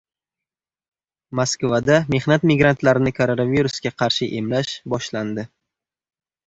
[1.39, 5.49] Moskvada mehnat migrantlarini koronavirusga qarshi emlash boshlandi